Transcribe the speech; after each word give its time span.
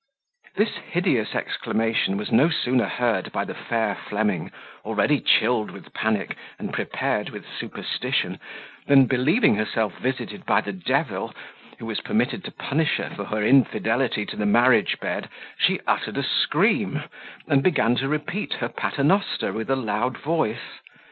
This 0.55 0.77
hideous 0.77 1.35
exclamation 1.35 2.17
was 2.17 2.31
no 2.31 2.49
sooner 2.49 2.85
heard 2.85 3.31
by 3.31 3.45
the 3.45 3.53
fair 3.53 3.93
Fleming, 3.93 4.49
already 4.83 5.19
chilled 5.21 5.69
with 5.69 5.93
panic, 5.93 6.35
and 6.57 6.73
prepared 6.73 7.29
with 7.29 7.45
superstition, 7.47 8.39
than, 8.87 9.05
believing 9.05 9.53
herself 9.57 9.99
visited 9.99 10.43
by 10.43 10.59
the 10.61 10.73
devil, 10.73 11.35
who 11.77 11.85
was 11.85 12.01
permitted 12.01 12.43
to 12.45 12.51
punish 12.51 12.97
her 12.97 13.11
for 13.15 13.25
her 13.25 13.43
infidelity 13.45 14.25
to 14.25 14.35
the 14.35 14.47
marriage 14.47 14.99
bed, 14.99 15.29
she 15.55 15.79
uttered 15.85 16.17
a 16.17 16.23
scream, 16.23 17.03
and 17.47 17.61
began 17.61 17.95
to 17.97 18.07
repeat 18.09 18.53
her 18.53 18.69
pater 18.69 19.03
noster 19.03 19.53
with 19.53 19.69
a 19.69 19.75
loud 19.75 20.17
voice. 20.17 20.65